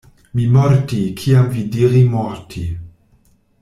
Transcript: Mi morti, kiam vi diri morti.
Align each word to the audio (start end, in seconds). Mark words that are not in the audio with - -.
Mi 0.37 0.45
morti, 0.55 1.01
kiam 1.21 1.53
vi 1.53 1.67
diri 1.77 2.03
morti. 2.17 2.67